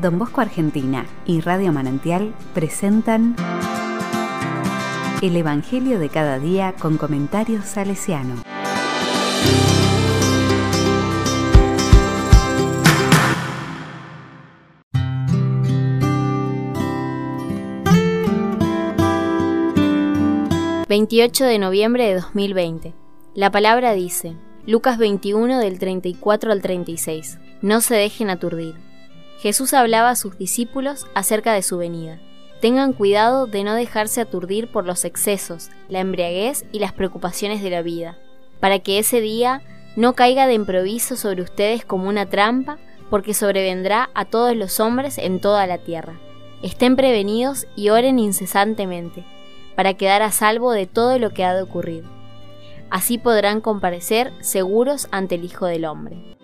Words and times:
Don 0.00 0.16
Bosco 0.16 0.40
Argentina 0.40 1.06
y 1.26 1.40
Radio 1.40 1.72
Manantial 1.72 2.32
presentan 2.54 3.34
El 5.22 5.36
Evangelio 5.36 5.98
de 5.98 6.08
cada 6.08 6.38
día 6.38 6.74
con 6.78 6.98
comentarios 6.98 7.64
salesiano. 7.64 8.42
...28 20.88 21.44
de 21.44 21.58
noviembre 21.58 22.06
de 22.06 22.14
2020... 22.14 22.94
La 23.34 23.50
palabra 23.50 23.92
dice... 23.92 24.36
Lucas 24.66 24.96
21 24.98 25.58
del 25.58 25.78
34 25.78 26.50
al 26.50 26.62
36... 26.62 27.38
No 27.60 27.80
se 27.80 27.94
dejen 27.94 28.30
aturdir... 28.30 28.87
Jesús 29.40 29.72
hablaba 29.72 30.10
a 30.10 30.16
sus 30.16 30.36
discípulos 30.36 31.06
acerca 31.14 31.52
de 31.52 31.62
su 31.62 31.78
venida. 31.78 32.18
Tengan 32.60 32.92
cuidado 32.92 33.46
de 33.46 33.62
no 33.62 33.74
dejarse 33.74 34.20
aturdir 34.20 34.70
por 34.72 34.84
los 34.84 35.04
excesos, 35.04 35.70
la 35.88 36.00
embriaguez 36.00 36.64
y 36.72 36.80
las 36.80 36.92
preocupaciones 36.92 37.62
de 37.62 37.70
la 37.70 37.82
vida, 37.82 38.18
para 38.58 38.80
que 38.80 38.98
ese 38.98 39.20
día 39.20 39.62
no 39.94 40.14
caiga 40.14 40.48
de 40.48 40.54
improviso 40.54 41.16
sobre 41.16 41.42
ustedes 41.42 41.84
como 41.84 42.08
una 42.08 42.26
trampa, 42.26 42.78
porque 43.10 43.32
sobrevendrá 43.32 44.10
a 44.14 44.24
todos 44.24 44.56
los 44.56 44.80
hombres 44.80 45.18
en 45.18 45.40
toda 45.40 45.66
la 45.66 45.78
tierra. 45.78 46.18
Estén 46.62 46.96
prevenidos 46.96 47.68
y 47.76 47.90
oren 47.90 48.18
incesantemente, 48.18 49.24
para 49.76 49.94
quedar 49.94 50.22
a 50.22 50.32
salvo 50.32 50.72
de 50.72 50.86
todo 50.86 51.20
lo 51.20 51.30
que 51.30 51.44
ha 51.44 51.54
de 51.54 51.62
ocurrir. 51.62 52.04
Así 52.90 53.18
podrán 53.18 53.60
comparecer 53.60 54.32
seguros 54.40 55.06
ante 55.12 55.36
el 55.36 55.44
Hijo 55.44 55.66
del 55.66 55.84
Hombre. 55.84 56.37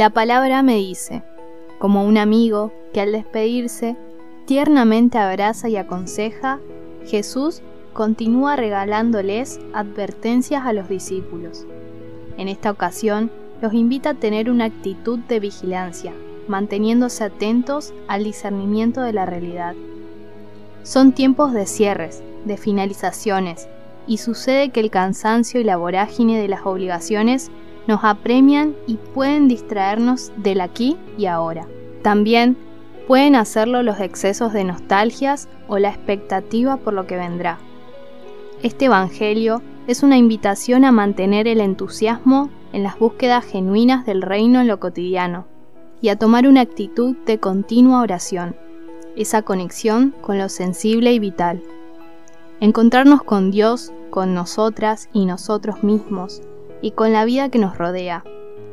La 0.00 0.08
palabra 0.08 0.62
me 0.62 0.76
dice, 0.76 1.22
como 1.78 2.06
un 2.06 2.16
amigo 2.16 2.72
que 2.94 3.02
al 3.02 3.12
despedirse 3.12 3.98
tiernamente 4.46 5.18
abraza 5.18 5.68
y 5.68 5.76
aconseja, 5.76 6.58
Jesús 7.04 7.60
continúa 7.92 8.56
regalándoles 8.56 9.60
advertencias 9.74 10.64
a 10.64 10.72
los 10.72 10.88
discípulos. 10.88 11.66
En 12.38 12.48
esta 12.48 12.70
ocasión, 12.70 13.30
los 13.60 13.74
invita 13.74 14.08
a 14.08 14.14
tener 14.14 14.48
una 14.48 14.64
actitud 14.64 15.18
de 15.18 15.38
vigilancia, 15.38 16.14
manteniéndose 16.48 17.24
atentos 17.24 17.92
al 18.08 18.24
discernimiento 18.24 19.02
de 19.02 19.12
la 19.12 19.26
realidad. 19.26 19.74
Son 20.82 21.12
tiempos 21.12 21.52
de 21.52 21.66
cierres, 21.66 22.22
de 22.46 22.56
finalizaciones, 22.56 23.68
y 24.06 24.16
sucede 24.16 24.70
que 24.70 24.80
el 24.80 24.90
cansancio 24.90 25.60
y 25.60 25.64
la 25.64 25.76
vorágine 25.76 26.40
de 26.40 26.48
las 26.48 26.64
obligaciones 26.64 27.50
nos 27.86 28.04
apremian 28.04 28.76
y 28.86 28.96
pueden 28.96 29.48
distraernos 29.48 30.32
del 30.36 30.60
aquí 30.60 30.96
y 31.18 31.26
ahora. 31.26 31.66
También 32.02 32.56
pueden 33.06 33.34
hacerlo 33.34 33.82
los 33.82 34.00
excesos 34.00 34.52
de 34.52 34.64
nostalgias 34.64 35.48
o 35.68 35.78
la 35.78 35.88
expectativa 35.88 36.76
por 36.76 36.94
lo 36.94 37.06
que 37.06 37.16
vendrá. 37.16 37.58
Este 38.62 38.84
Evangelio 38.84 39.62
es 39.86 40.02
una 40.02 40.16
invitación 40.16 40.84
a 40.84 40.92
mantener 40.92 41.48
el 41.48 41.60
entusiasmo 41.60 42.50
en 42.72 42.82
las 42.82 42.98
búsquedas 42.98 43.44
genuinas 43.44 44.06
del 44.06 44.22
reino 44.22 44.60
en 44.60 44.68
lo 44.68 44.78
cotidiano 44.78 45.46
y 46.00 46.08
a 46.08 46.16
tomar 46.16 46.46
una 46.46 46.60
actitud 46.60 47.16
de 47.26 47.40
continua 47.40 48.02
oración, 48.02 48.56
esa 49.16 49.42
conexión 49.42 50.14
con 50.20 50.38
lo 50.38 50.48
sensible 50.48 51.12
y 51.12 51.18
vital. 51.18 51.62
Encontrarnos 52.60 53.22
con 53.22 53.50
Dios, 53.50 53.92
con 54.10 54.34
nosotras 54.34 55.08
y 55.12 55.24
nosotros 55.24 55.82
mismos, 55.82 56.42
y 56.82 56.92
con 56.92 57.12
la 57.12 57.24
vida 57.24 57.50
que 57.50 57.58
nos 57.58 57.76
rodea, 57.76 58.24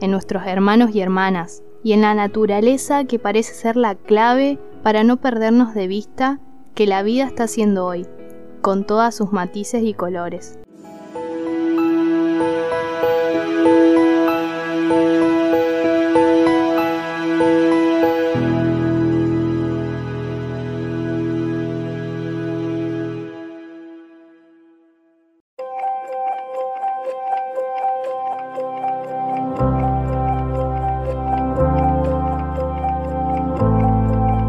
en 0.00 0.10
nuestros 0.10 0.46
hermanos 0.46 0.94
y 0.94 1.00
hermanas, 1.00 1.62
y 1.82 1.92
en 1.92 2.02
la 2.02 2.14
naturaleza 2.14 3.04
que 3.04 3.18
parece 3.18 3.54
ser 3.54 3.76
la 3.76 3.94
clave 3.94 4.58
para 4.82 5.04
no 5.04 5.16
perdernos 5.16 5.74
de 5.74 5.86
vista 5.86 6.40
que 6.74 6.86
la 6.86 7.02
vida 7.02 7.24
está 7.24 7.46
siendo 7.46 7.86
hoy, 7.86 8.06
con 8.60 8.84
todas 8.84 9.14
sus 9.14 9.32
matices 9.32 9.82
y 9.82 9.94
colores. 9.94 10.58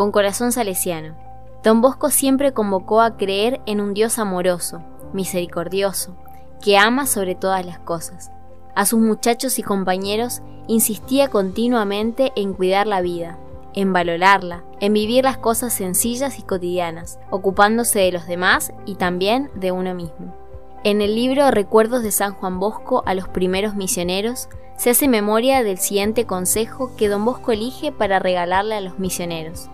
Con 0.00 0.12
corazón 0.12 0.50
salesiano. 0.50 1.14
Don 1.62 1.82
Bosco 1.82 2.08
siempre 2.08 2.54
convocó 2.54 3.02
a 3.02 3.18
creer 3.18 3.60
en 3.66 3.82
un 3.82 3.92
Dios 3.92 4.18
amoroso, 4.18 4.82
misericordioso, 5.12 6.16
que 6.62 6.78
ama 6.78 7.04
sobre 7.04 7.34
todas 7.34 7.66
las 7.66 7.80
cosas. 7.80 8.30
A 8.74 8.86
sus 8.86 8.98
muchachos 8.98 9.58
y 9.58 9.62
compañeros 9.62 10.40
insistía 10.68 11.28
continuamente 11.28 12.32
en 12.34 12.54
cuidar 12.54 12.86
la 12.86 13.02
vida, 13.02 13.38
en 13.74 13.92
valorarla, 13.92 14.64
en 14.80 14.94
vivir 14.94 15.24
las 15.24 15.36
cosas 15.36 15.74
sencillas 15.74 16.38
y 16.38 16.44
cotidianas, 16.44 17.18
ocupándose 17.28 17.98
de 17.98 18.12
los 18.12 18.26
demás 18.26 18.72
y 18.86 18.94
también 18.94 19.50
de 19.54 19.70
uno 19.70 19.94
mismo. 19.94 20.34
En 20.82 21.02
el 21.02 21.14
libro 21.14 21.50
Recuerdos 21.50 22.02
de 22.02 22.10
San 22.10 22.32
Juan 22.32 22.58
Bosco 22.58 23.02
a 23.04 23.12
los 23.12 23.28
primeros 23.28 23.74
misioneros 23.74 24.48
se 24.78 24.88
hace 24.88 25.08
memoria 25.08 25.62
del 25.62 25.76
siguiente 25.76 26.24
consejo 26.24 26.96
que 26.96 27.10
don 27.10 27.26
Bosco 27.26 27.52
elige 27.52 27.92
para 27.92 28.18
regalarle 28.18 28.76
a 28.76 28.80
los 28.80 28.98
misioneros. 28.98 29.68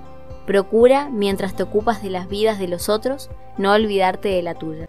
Procura, 0.47 1.11
mientras 1.11 1.55
te 1.55 1.65
ocupas 1.65 2.03
de 2.03 2.11
las 2.11 2.29
vidas 2.29 2.59
de 2.61 2.69
los 2.69 2.89
otros, 2.89 3.31
no 3.59 3.73
olvidarte 3.73 4.29
de 4.29 4.43
la 4.43 4.55
tuya. 4.55 4.87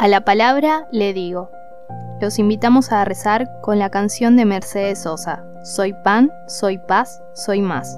A 0.00 0.08
la 0.08 0.24
palabra 0.24 0.88
le 0.90 1.12
digo. 1.12 1.50
Los 2.20 2.40
invitamos 2.40 2.90
a 2.90 3.04
rezar 3.04 3.48
con 3.62 3.78
la 3.78 3.90
canción 3.90 4.36
de 4.36 4.44
Mercedes 4.44 5.02
Sosa, 5.02 5.44
Soy 5.62 5.92
pan, 5.92 6.32
soy 6.48 6.78
paz, 6.78 7.22
soy 7.34 7.62
más. 7.62 7.96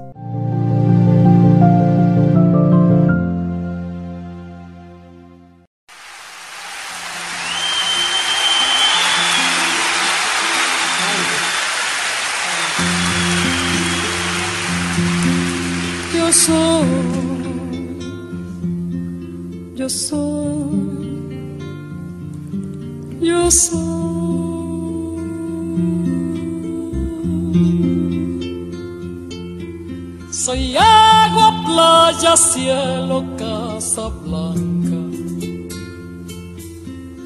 Soy, 16.44 16.88
yo 19.76 19.88
soy, 19.88 21.58
yo 23.20 23.50
soy. 23.50 24.04
Soy 30.30 30.76
agua, 30.76 31.64
playa, 31.64 32.36
cielo, 32.36 33.24
casa 33.38 34.08
blanca. 34.08 35.00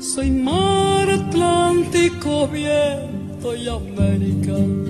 Soy 0.01 0.31
mar 0.31 1.11
Atlántico, 1.11 2.47
viento 2.47 3.57
y 3.57 3.69
América 3.69 4.88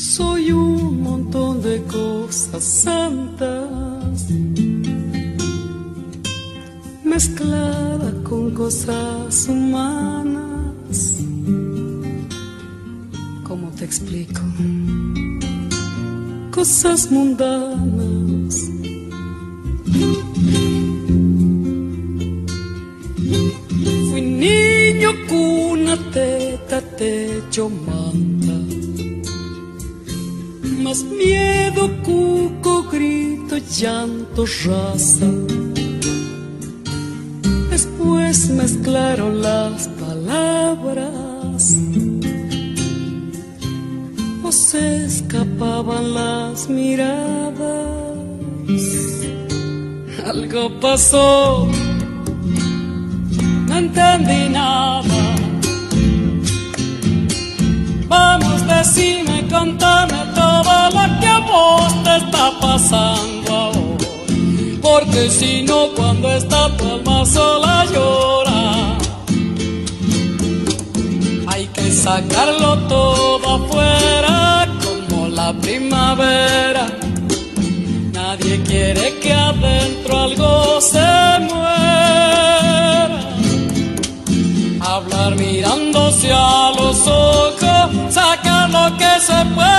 soy 0.00 0.50
un 0.50 1.02
montón 1.02 1.60
de 1.62 1.82
cosas 1.82 2.64
santas 2.64 4.26
mezclada 7.04 8.10
con 8.24 8.52
cosas 8.52 9.46
humanas. 9.46 11.18
¿Cómo 13.44 13.70
te 13.72 13.84
explico? 13.84 14.40
Cosas 16.50 17.10
mundanas. 17.10 18.70
Fui 24.10 24.22
niño, 24.22 25.10
cuna, 25.28 25.96
teta, 26.12 26.80
techo, 26.96 27.68
manta 27.68 28.49
más 30.80 31.02
miedo, 31.04 31.90
cuco, 32.02 32.84
grito, 32.90 33.56
llanto, 33.58 34.44
raza. 34.64 35.26
pues 38.02 38.48
mezclaron 38.50 39.42
las 39.42 39.88
palabras 39.88 41.76
o 44.42 44.52
se 44.52 45.04
escapaban 45.04 46.14
las 46.14 46.68
miradas. 46.68 47.58
Algo 50.24 50.80
pasó, 50.80 51.68
no 53.68 53.76
entendí 53.76 54.48
nada. 54.48 54.69
Pasando 62.58 63.54
ahora. 63.54 64.06
Porque 64.82 65.30
si 65.30 65.62
no, 65.62 65.88
cuando 65.94 66.30
está 66.32 66.74
tu 66.76 66.84
alma 66.84 67.24
sola 67.26 67.84
llora. 67.92 68.98
Hay 71.48 71.66
que 71.66 71.92
sacarlo 71.92 72.78
todo 72.88 73.56
afuera 73.56 74.66
como 74.84 75.28
la 75.28 75.52
primavera. 75.52 76.86
Nadie 78.12 78.62
quiere 78.62 79.18
que 79.20 79.32
adentro 79.32 80.18
algo 80.18 80.80
se 80.80 81.38
muera. 81.48 83.20
Hablar 84.80 85.36
mirándose 85.36 86.32
a 86.32 86.72
los 86.76 87.06
ojos, 87.06 88.14
sacar 88.14 88.70
lo 88.70 88.96
que 88.96 89.20
se 89.20 89.44
puede 89.54 89.69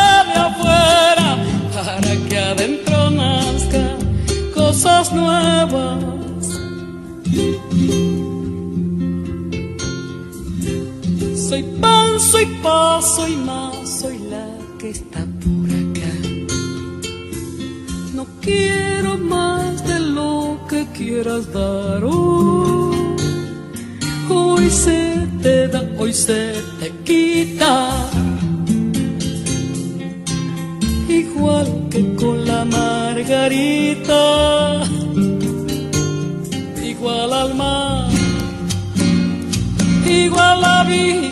soy 12.41 12.55
paso 12.63 13.27
y 13.27 13.35
más, 13.35 13.99
soy 13.99 14.17
la 14.29 14.47
que 14.79 14.89
está 14.89 15.19
por 15.43 15.69
acá. 15.81 16.13
No 18.15 18.25
quiero 18.41 19.17
más 19.17 19.85
de 19.87 19.99
lo 19.99 20.57
que 20.67 20.87
quieras 20.87 21.53
dar 21.53 22.03
hoy. 22.03 22.95
Hoy 24.29 24.69
se 24.71 25.27
te 25.43 25.67
da, 25.67 25.83
hoy 25.99 26.13
se 26.13 26.53
te 26.79 26.89
quita. 27.03 28.09
Igual 31.07 31.67
que 31.91 32.15
con 32.15 32.45
la 32.45 32.65
margarita, 32.65 34.21
igual 36.83 37.33
al 37.33 37.53
mar, 37.55 38.09
igual 40.07 40.61
la 40.61 40.83
vida, 40.85 41.30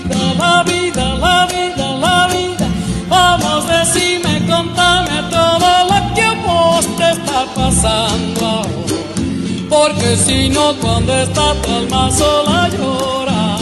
contame 5.19 5.30
todo 5.30 5.86
lo 5.86 6.13
que 6.13 6.21
a 6.21 6.33
vos 6.45 6.86
te 6.98 7.12
está 7.12 7.45
pasando 7.56 8.45
ahora. 8.45 8.69
Porque 9.69 10.16
si 10.16 10.50
no, 10.50 10.74
cuando 10.81 11.13
está 11.13 11.54
tu 11.62 11.71
alma 11.71 12.12
sola 12.12 12.69
llora. 12.69 13.57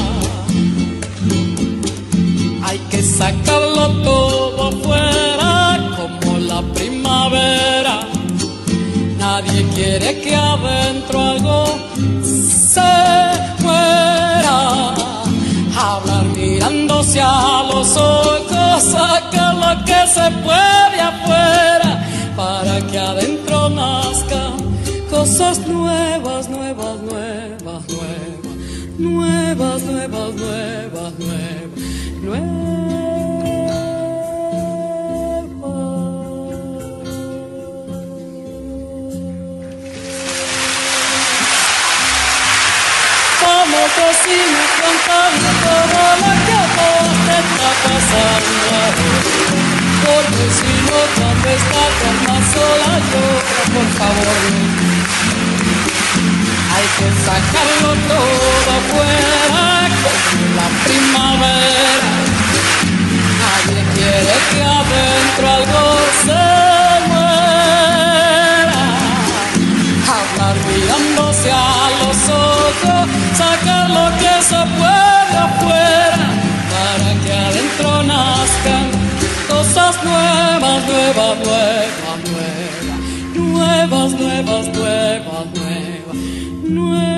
Hay 2.64 2.80
que 2.90 3.02
sacarlo 3.02 3.90
todo 4.04 4.68
afuera 4.68 5.80
como 5.98 6.38
la 6.40 6.62
primavera. 6.74 8.00
Nadie 9.18 9.66
quiere 9.76 10.22
que 10.22 10.36
adentro 10.36 11.22
algo 11.22 11.66
se 12.24 12.82
muera. 13.64 14.94
Hablar 15.80 16.26
mirándose 16.36 17.22
a 17.22 17.64
los 17.72 17.96
ojos, 17.98 18.17
se 20.18 20.32
puede 20.48 21.00
afuera 21.12 21.92
para 22.36 22.82
que 22.88 22.98
adentro 22.98 23.70
nazcan 23.70 24.58
cosas 25.10 25.60
nuevas, 25.68 26.50
nuevas, 26.50 27.00
nuevas, 27.02 27.84
nuevas, 27.88 28.54
nuevas, 28.98 29.84
nuevas, 29.84 30.34
nuevas, 30.36 31.20
nuevas. 31.20 31.57
Porque 50.38 50.54
si 50.54 50.70
no, 50.86 51.00
cuando 51.18 51.50
está 51.50 51.84
tan 52.00 52.18
más 52.28 52.44
sola 52.54 52.94
llora, 53.10 53.62
por 53.74 53.88
favor. 53.98 54.38
Hay 56.74 56.88
que 56.98 57.10
sacarlo 57.26 57.92
todo 58.08 58.70
afuera 58.78 59.90
como 60.04 60.46
la 60.58 60.68
primavera. 60.86 62.12
Nadie 63.42 63.82
quiere 63.96 64.36
que 64.52 64.62
adentro 64.64 65.46
algo 65.58 65.84
se 66.24 66.37
cosas 79.88 80.04
nuevas, 80.04 80.86
nuevas, 80.86 81.38
nuevas, 81.38 82.20
nuevas, 82.26 82.94
nuevas, 83.36 84.14
nuevas, 84.14 84.68
nuevas, 84.68 85.48
nuevas, 85.56 86.16
nuevas. 86.64 87.18